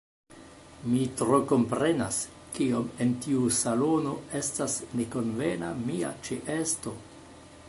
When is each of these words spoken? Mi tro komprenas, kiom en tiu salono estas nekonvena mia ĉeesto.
Mi 0.93 1.01
tro 1.19 1.39
komprenas, 1.51 2.17
kiom 2.57 2.89
en 3.05 3.13
tiu 3.27 3.45
salono 3.61 4.17
estas 4.43 4.81
nekonvena 5.03 5.73
mia 5.87 6.15
ĉeesto. 6.29 7.01